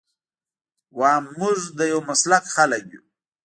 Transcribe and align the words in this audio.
ويم 0.97 1.23
موږ 1.39 1.59
د 1.77 1.79
يو 1.91 1.99
مسلک 2.09 2.43
خلک 2.55 2.83
يو. 2.93 3.01